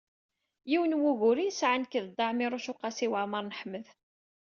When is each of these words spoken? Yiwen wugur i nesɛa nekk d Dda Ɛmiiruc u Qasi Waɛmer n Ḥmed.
Yiwen 0.69 0.97
wugur 1.01 1.37
i 1.39 1.45
nesɛa 1.47 1.77
nekk 1.77 1.93
d 1.99 2.05
Dda 2.09 2.25
Ɛmiiruc 2.31 2.67
u 2.71 2.75
Qasi 2.81 3.07
Waɛmer 3.11 3.43
n 3.43 3.55
Ḥmed. 3.59 3.85